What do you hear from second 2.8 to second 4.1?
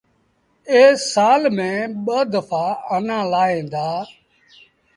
آنآ لآوهيݩ دآ